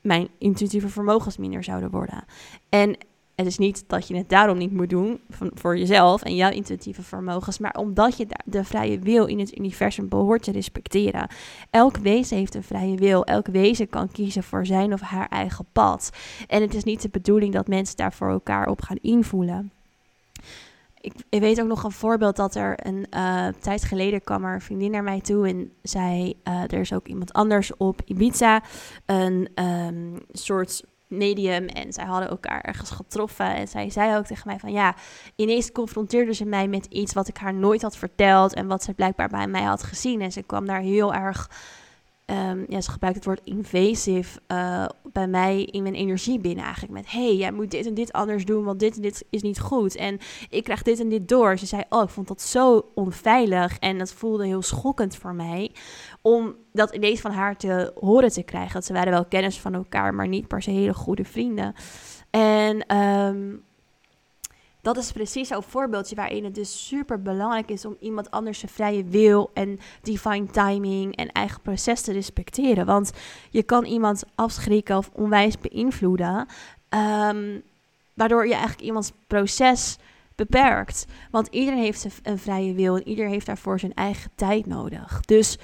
mijn 0.00 0.28
intuïtieve 0.38 0.88
vermogens 0.88 1.36
minder 1.36 1.64
zouden 1.64 1.90
worden. 1.90 2.24
En 2.68 2.96
het 3.36 3.46
is 3.46 3.58
niet 3.58 3.84
dat 3.86 4.08
je 4.08 4.16
het 4.16 4.28
daarom 4.28 4.58
niet 4.58 4.72
moet 4.72 4.90
doen 4.90 5.20
voor 5.54 5.78
jezelf 5.78 6.22
en 6.22 6.34
jouw 6.36 6.50
intuïtieve 6.50 7.02
vermogens, 7.02 7.58
maar 7.58 7.74
omdat 7.74 8.16
je 8.16 8.26
de 8.44 8.64
vrije 8.64 8.98
wil 8.98 9.26
in 9.26 9.38
het 9.38 9.58
universum 9.58 10.08
behoort 10.08 10.42
te 10.42 10.50
respecteren. 10.50 11.28
Elk 11.70 11.96
wezen 11.96 12.36
heeft 12.36 12.54
een 12.54 12.62
vrije 12.62 12.96
wil. 12.96 13.24
Elk 13.24 13.46
wezen 13.46 13.88
kan 13.88 14.12
kiezen 14.12 14.42
voor 14.42 14.66
zijn 14.66 14.92
of 14.92 15.00
haar 15.00 15.28
eigen 15.28 15.66
pad. 15.72 16.10
En 16.46 16.62
het 16.62 16.74
is 16.74 16.84
niet 16.84 17.02
de 17.02 17.08
bedoeling 17.08 17.52
dat 17.52 17.68
mensen 17.68 17.96
daar 17.96 18.12
voor 18.12 18.30
elkaar 18.30 18.68
op 18.68 18.82
gaan 18.82 18.98
invoelen. 19.00 19.70
Ik, 21.00 21.40
weet 21.40 21.60
ook 21.60 21.68
nog 21.68 21.84
een 21.84 21.92
voorbeeld 21.92 22.36
dat 22.36 22.54
er 22.54 22.86
een 22.86 23.06
uh, 23.16 23.48
tijd 23.60 23.84
geleden 23.84 24.22
kwam 24.22 24.44
er 24.44 24.54
een 24.54 24.60
vriendin 24.60 24.90
naar 24.90 25.02
mij 25.02 25.20
toe 25.20 25.48
en 25.48 25.72
zei: 25.82 26.34
uh, 26.44 26.62
Er 26.62 26.80
is 26.80 26.92
ook 26.92 27.06
iemand 27.06 27.32
anders 27.32 27.76
op 27.76 28.00
Ibiza, 28.04 28.62
een 29.06 29.48
um, 29.54 30.18
soort 30.32 30.84
medium 31.08 31.66
en 31.66 31.92
zij 31.92 32.04
hadden 32.04 32.28
elkaar 32.28 32.60
ergens 32.60 32.90
getroffen. 32.90 33.54
En 33.54 33.68
zij 33.68 33.90
zei 33.90 34.16
ook 34.16 34.26
tegen 34.26 34.48
mij 34.48 34.58
van 34.58 34.72
ja, 34.72 34.94
ineens 35.36 35.72
confronteerde 35.72 36.34
ze 36.34 36.44
mij 36.44 36.68
met 36.68 36.86
iets 36.86 37.12
wat 37.12 37.28
ik 37.28 37.36
haar 37.36 37.54
nooit 37.54 37.82
had 37.82 37.96
verteld 37.96 38.54
en 38.54 38.66
wat 38.66 38.82
ze 38.82 38.94
blijkbaar 38.94 39.28
bij 39.28 39.46
mij 39.46 39.62
had 39.62 39.82
gezien. 39.82 40.20
En 40.20 40.32
ze 40.32 40.42
kwam 40.42 40.66
daar 40.66 40.80
heel 40.80 41.14
erg 41.14 41.50
Um, 42.30 42.64
ja, 42.68 42.80
ze 42.80 42.90
gebruikt 42.90 43.16
het 43.16 43.26
woord 43.26 43.40
invasive 43.44 44.40
uh, 44.52 44.86
bij 45.12 45.26
mij 45.26 45.62
in 45.62 45.82
mijn 45.82 45.94
energie 45.94 46.38
binnen 46.38 46.64
eigenlijk. 46.64 46.92
Met, 46.92 47.10
hey, 47.10 47.36
jij 47.36 47.52
moet 47.52 47.70
dit 47.70 47.86
en 47.86 47.94
dit 47.94 48.12
anders 48.12 48.44
doen, 48.44 48.64
want 48.64 48.80
dit 48.80 48.96
en 48.96 49.02
dit 49.02 49.24
is 49.30 49.42
niet 49.42 49.60
goed. 49.60 49.96
En 49.96 50.18
ik 50.50 50.64
krijg 50.64 50.82
dit 50.82 51.00
en 51.00 51.08
dit 51.08 51.28
door. 51.28 51.58
Ze 51.58 51.66
zei, 51.66 51.82
oh, 51.88 52.02
ik 52.02 52.08
vond 52.08 52.28
dat 52.28 52.42
zo 52.42 52.90
onveilig. 52.94 53.78
En 53.78 53.98
dat 53.98 54.12
voelde 54.12 54.46
heel 54.46 54.62
schokkend 54.62 55.16
voor 55.16 55.34
mij. 55.34 55.70
Om 56.22 56.54
dat 56.72 56.94
ineens 56.94 57.20
van 57.20 57.30
haar 57.30 57.56
te 57.56 57.92
horen 58.00 58.32
te 58.32 58.42
krijgen. 58.42 58.74
Dat 58.74 58.84
ze 58.84 58.92
waren 58.92 59.12
wel 59.12 59.26
kennis 59.26 59.60
van 59.60 59.74
elkaar, 59.74 60.14
maar 60.14 60.28
niet 60.28 60.48
per 60.48 60.62
se 60.62 60.70
hele 60.70 60.94
goede 60.94 61.24
vrienden. 61.24 61.74
En 62.30 62.96
um, 62.96 63.64
dat 64.86 64.96
is 64.96 65.12
precies 65.12 65.48
zo'n 65.48 65.62
voorbeeldje 65.62 66.14
waarin 66.14 66.44
het 66.44 66.54
dus 66.54 66.86
super 66.86 67.22
belangrijk 67.22 67.70
is 67.70 67.84
om 67.84 67.96
iemand 68.00 68.30
anders 68.30 68.58
zijn 68.58 68.72
vrije 68.72 69.04
wil 69.04 69.50
en 69.54 69.78
divine 70.02 70.46
timing 70.46 71.16
en 71.16 71.32
eigen 71.32 71.60
proces 71.60 72.00
te 72.00 72.12
respecteren. 72.12 72.86
Want 72.86 73.12
je 73.50 73.62
kan 73.62 73.84
iemand 73.84 74.24
afschrikken 74.34 74.96
of 74.96 75.10
onwijs 75.12 75.58
beïnvloeden, 75.58 76.46
um, 76.90 77.62
waardoor 78.14 78.46
je 78.46 78.52
eigenlijk 78.52 78.82
iemands 78.82 79.12
proces 79.26 79.96
beperkt. 80.34 81.06
Want 81.30 81.46
iedereen 81.50 81.82
heeft 81.82 82.06
een 82.22 82.38
vrije 82.38 82.74
wil 82.74 82.96
en 82.96 83.08
iedereen 83.08 83.30
heeft 83.30 83.46
daarvoor 83.46 83.78
zijn 83.80 83.94
eigen 83.94 84.30
tijd 84.34 84.66
nodig. 84.66 85.20
Dus 85.20 85.58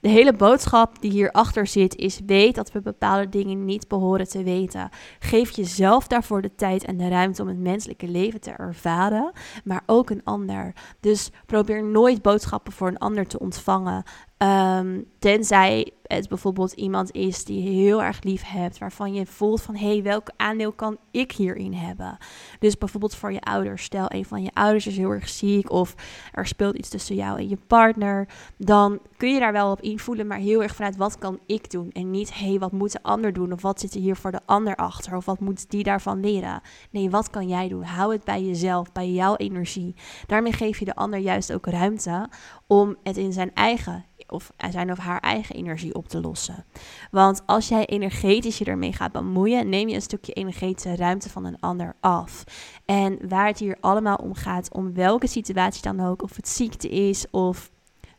de 0.00 0.08
hele 0.08 0.32
boodschap 0.32 1.00
die 1.00 1.10
hierachter 1.10 1.66
zit 1.66 1.96
is: 1.96 2.20
weet 2.26 2.54
dat 2.54 2.72
we 2.72 2.80
bepaalde 2.80 3.28
dingen 3.28 3.64
niet 3.64 3.88
behoren 3.88 4.28
te 4.28 4.42
weten. 4.42 4.88
Geef 5.18 5.50
jezelf 5.50 6.06
daarvoor 6.06 6.42
de 6.42 6.54
tijd 6.54 6.84
en 6.84 6.96
de 6.96 7.08
ruimte 7.08 7.42
om 7.42 7.48
het 7.48 7.58
menselijke 7.58 8.08
leven 8.08 8.40
te 8.40 8.50
ervaren, 8.50 9.32
maar 9.64 9.82
ook 9.86 10.10
een 10.10 10.24
ander. 10.24 10.74
Dus 11.00 11.30
probeer 11.46 11.84
nooit 11.84 12.22
boodschappen 12.22 12.72
voor 12.72 12.88
een 12.88 12.98
ander 12.98 13.26
te 13.26 13.38
ontvangen 13.38 14.04
Um, 14.42 15.04
tenzij 15.18 15.92
het 16.02 16.28
bijvoorbeeld 16.28 16.72
iemand 16.72 17.12
is 17.12 17.44
die 17.44 17.62
je 17.62 17.70
heel 17.70 18.02
erg 18.02 18.22
lief 18.22 18.42
hebt, 18.46 18.78
waarvan 18.78 19.14
je 19.14 19.26
voelt 19.26 19.62
van 19.62 19.76
hé, 19.76 19.92
hey, 19.92 20.02
welk 20.02 20.30
aandeel 20.36 20.72
kan 20.72 20.98
ik 21.10 21.32
hierin 21.32 21.74
hebben? 21.74 22.18
Dus 22.58 22.78
bijvoorbeeld 22.78 23.14
voor 23.14 23.32
je 23.32 23.40
ouders. 23.40 23.82
Stel, 23.82 24.06
een 24.08 24.24
van 24.24 24.42
je 24.42 24.50
ouders 24.52 24.86
is 24.86 24.96
heel 24.96 25.10
erg 25.10 25.28
ziek 25.28 25.70
of 25.70 25.94
er 26.32 26.46
speelt 26.46 26.76
iets 26.76 26.88
tussen 26.88 27.14
jou 27.14 27.38
en 27.38 27.48
je 27.48 27.58
partner. 27.66 28.28
Dan 28.56 28.98
kun 29.16 29.34
je 29.34 29.40
daar 29.40 29.52
wel 29.52 29.70
op 29.70 29.80
invoelen, 29.80 30.26
maar 30.26 30.38
heel 30.38 30.62
erg 30.62 30.74
vanuit 30.74 30.96
wat 30.96 31.18
kan 31.18 31.38
ik 31.46 31.70
doen? 31.70 31.90
En 31.92 32.10
niet 32.10 32.34
hé, 32.34 32.48
hey, 32.48 32.58
wat 32.58 32.72
moet 32.72 32.92
de 32.92 33.02
ander 33.02 33.32
doen? 33.32 33.52
Of 33.52 33.62
wat 33.62 33.80
zit 33.80 33.94
er 33.94 34.00
hier 34.00 34.16
voor 34.16 34.30
de 34.30 34.40
ander 34.46 34.76
achter? 34.76 35.16
Of 35.16 35.24
wat 35.24 35.40
moet 35.40 35.70
die 35.70 35.82
daarvan 35.82 36.20
leren? 36.20 36.60
Nee, 36.90 37.10
wat 37.10 37.30
kan 37.30 37.48
jij 37.48 37.68
doen? 37.68 37.82
Hou 37.82 38.12
het 38.12 38.24
bij 38.24 38.42
jezelf, 38.42 38.92
bij 38.92 39.10
jouw 39.10 39.36
energie. 39.36 39.94
Daarmee 40.26 40.52
geef 40.52 40.78
je 40.78 40.84
de 40.84 40.94
ander 40.94 41.18
juist 41.18 41.52
ook 41.52 41.66
ruimte 41.66 42.28
om 42.66 42.96
het 43.02 43.16
in 43.16 43.32
zijn 43.32 43.54
eigen 43.54 44.08
of 44.30 44.52
zijn 44.70 44.90
of 44.90 44.98
haar 44.98 45.20
eigen 45.20 45.54
energie 45.54 45.94
op 45.94 46.08
te 46.08 46.20
lossen. 46.20 46.64
Want 47.10 47.42
als 47.46 47.68
jij 47.68 47.86
energetisch 47.86 48.58
je 48.58 48.64
ermee 48.64 48.92
gaat 48.92 49.12
bemoeien, 49.12 49.68
neem 49.68 49.88
je 49.88 49.94
een 49.94 50.02
stukje 50.02 50.32
energetische 50.32 50.96
ruimte 50.96 51.30
van 51.30 51.44
een 51.44 51.60
ander 51.60 51.94
af. 52.00 52.44
En 52.84 53.28
waar 53.28 53.46
het 53.46 53.58
hier 53.58 53.76
allemaal 53.80 54.16
om 54.16 54.34
gaat, 54.34 54.72
om 54.72 54.94
welke 54.94 55.26
situatie 55.26 55.82
dan 55.82 56.00
ook, 56.00 56.22
of 56.22 56.36
het 56.36 56.48
ziekte 56.48 56.88
is 56.88 57.30
of 57.30 57.70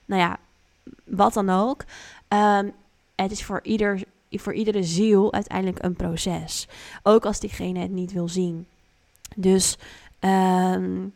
nou 0.05 0.21
ja, 0.21 0.37
wat 1.05 1.33
dan 1.33 1.49
ook. 1.49 1.83
Um, 2.27 2.71
het 3.15 3.31
is 3.31 3.43
voor, 3.43 3.59
ieder, 3.63 4.03
voor 4.31 4.53
iedere 4.53 4.83
ziel 4.83 5.33
uiteindelijk 5.33 5.83
een 5.83 5.95
proces. 5.95 6.67
Ook 7.03 7.25
als 7.25 7.39
diegene 7.39 7.79
het 7.79 7.91
niet 7.91 8.11
wil 8.11 8.27
zien. 8.27 8.67
Dus 9.35 9.77
um, 10.19 11.13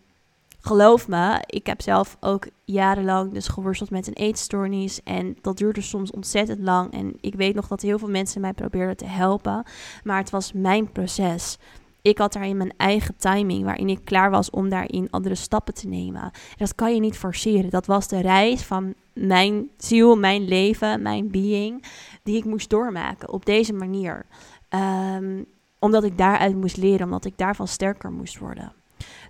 geloof 0.65 1.07
me, 1.07 1.43
ik 1.45 1.65
heb 1.65 1.81
zelf 1.81 2.17
ook 2.19 2.47
jarenlang 2.63 3.33
dus 3.33 3.47
geworsteld 3.47 3.89
met 3.89 4.07
een 4.07 4.13
eetstoornis. 4.13 5.03
En 5.03 5.37
dat 5.41 5.57
duurde 5.57 5.81
soms 5.81 6.11
ontzettend 6.11 6.59
lang. 6.59 6.93
En 6.93 7.17
ik 7.21 7.35
weet 7.35 7.55
nog 7.55 7.67
dat 7.67 7.81
heel 7.81 7.99
veel 7.99 8.09
mensen 8.09 8.41
mij 8.41 8.53
probeerden 8.53 8.97
te 8.97 9.05
helpen. 9.05 9.63
Maar 10.03 10.17
het 10.17 10.29
was 10.29 10.53
mijn 10.53 10.91
proces. 10.91 11.57
Ik 12.01 12.17
had 12.17 12.33
daarin 12.33 12.57
mijn 12.57 12.73
eigen 12.77 13.15
timing, 13.17 13.63
waarin 13.63 13.89
ik 13.89 14.05
klaar 14.05 14.29
was 14.29 14.49
om 14.49 14.69
daarin 14.69 15.07
andere 15.09 15.35
stappen 15.35 15.73
te 15.73 15.87
nemen. 15.87 16.31
dat 16.57 16.75
kan 16.75 16.93
je 16.93 16.99
niet 16.99 17.17
forceren. 17.17 17.69
Dat 17.69 17.85
was 17.85 18.07
de 18.07 18.21
reis 18.21 18.63
van 18.63 18.93
mijn 19.13 19.69
ziel, 19.77 20.15
mijn 20.15 20.47
leven, 20.47 21.01
mijn 21.01 21.31
being, 21.31 21.85
die 22.23 22.37
ik 22.37 22.45
moest 22.45 22.69
doormaken 22.69 23.31
op 23.31 23.45
deze 23.45 23.73
manier. 23.73 24.25
Um, 24.69 25.45
omdat 25.79 26.03
ik 26.03 26.17
daaruit 26.17 26.55
moest 26.55 26.77
leren, 26.77 27.05
omdat 27.05 27.25
ik 27.25 27.37
daarvan 27.37 27.67
sterker 27.67 28.11
moest 28.11 28.37
worden. 28.37 28.73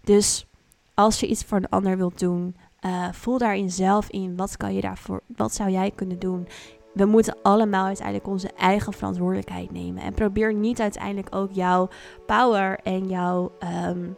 Dus 0.03 0.47
als 0.95 1.19
je 1.19 1.27
iets 1.27 1.43
voor 1.43 1.57
een 1.57 1.69
ander 1.69 1.97
wilt 1.97 2.19
doen, 2.19 2.55
uh, 2.85 3.07
voel 3.11 3.37
daarin 3.37 3.71
zelf 3.71 4.09
in. 4.09 4.35
Wat 4.35 4.57
kan 4.57 4.73
je 4.73 4.81
daarvoor? 4.81 5.21
Wat 5.35 5.53
zou 5.53 5.69
jij 5.69 5.91
kunnen 5.91 6.19
doen? 6.19 6.47
We 6.93 7.05
moeten 7.05 7.37
allemaal 7.41 7.85
uiteindelijk 7.85 8.27
onze 8.27 8.51
eigen 8.57 8.93
verantwoordelijkheid 8.93 9.71
nemen. 9.71 10.03
En 10.03 10.13
probeer 10.13 10.53
niet 10.53 10.81
uiteindelijk 10.81 11.35
ook 11.35 11.51
jouw 11.51 11.87
power 12.25 12.79
en 12.83 13.07
jouw 13.07 13.51
um, 13.87 14.15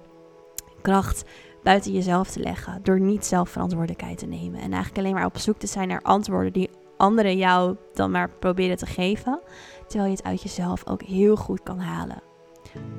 kracht 0.81 1.23
buiten 1.63 1.91
jezelf 1.91 2.29
te 2.29 2.39
leggen. 2.39 2.79
Door 2.83 2.99
niet 2.99 3.25
zelf 3.25 3.49
verantwoordelijkheid 3.49 4.17
te 4.17 4.25
nemen. 4.25 4.59
En 4.59 4.71
eigenlijk 4.71 4.97
alleen 4.97 5.13
maar 5.13 5.25
op 5.25 5.37
zoek 5.37 5.57
te 5.57 5.67
zijn 5.67 5.87
naar 5.87 6.01
antwoorden 6.01 6.53
die 6.53 6.69
anderen 6.97 7.37
jou 7.37 7.75
dan 7.93 8.11
maar 8.11 8.29
proberen 8.29 8.77
te 8.77 8.85
geven. 8.85 9.39
Terwijl 9.87 10.09
je 10.09 10.15
het 10.15 10.25
uit 10.25 10.41
jezelf 10.41 10.87
ook 10.87 11.01
heel 11.01 11.35
goed 11.35 11.63
kan 11.63 11.79
halen. 11.79 12.21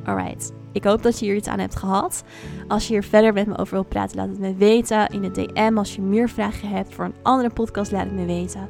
Alright, 0.04 0.52
ik 0.72 0.84
hoop 0.84 1.02
dat 1.02 1.18
je 1.18 1.25
hier 1.25 1.34
iets 1.34 1.48
aan 1.48 1.58
hebt 1.58 1.76
gehad. 1.76 2.25
Als 2.68 2.87
je 2.87 2.92
hier 2.92 3.02
verder 3.02 3.32
met 3.32 3.46
me 3.46 3.58
over 3.58 3.75
wilt 3.75 3.88
praten, 3.88 4.16
laat 4.16 4.28
het 4.28 4.38
me 4.38 4.54
weten 4.54 5.06
in 5.06 5.22
de 5.22 5.30
DM. 5.30 5.78
Als 5.78 5.94
je 5.94 6.02
meer 6.02 6.28
vragen 6.28 6.68
hebt 6.68 6.94
voor 6.94 7.04
een 7.04 7.14
andere 7.22 7.50
podcast, 7.50 7.92
laat 7.92 8.04
het 8.04 8.14
me 8.14 8.25
weten. 8.25 8.68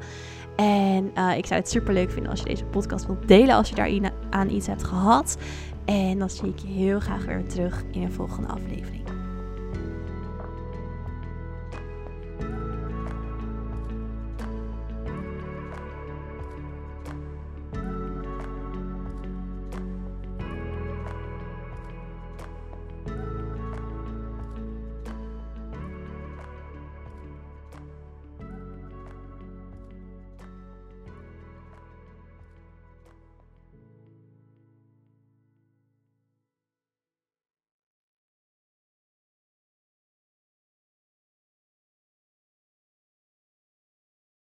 En 0.57 1.11
uh, 1.19 1.37
ik 1.37 1.47
zou 1.47 1.61
het 1.61 1.71
super 1.71 1.93
leuk 1.93 2.11
vinden 2.11 2.31
als 2.31 2.41
je 2.41 2.47
deze 2.47 2.65
podcast 2.65 3.07
wilt 3.07 3.29
delen 3.29 3.55
als 3.55 3.69
je 3.69 3.75
daar 3.75 4.13
aan 4.31 4.51
iets 4.51 4.67
hebt 4.67 4.85
gehad. 4.85 5.37
En 5.85 6.19
dan 6.19 6.31
zie 6.31 6.49
ik 6.49 6.59
je 6.59 6.69
heel 6.69 7.01
graag 7.01 7.25
weer 7.25 7.49
terug 7.49 7.85
in 7.91 8.03
een 8.03 8.13
volgende 8.13 8.49
aflevering. 8.49 9.18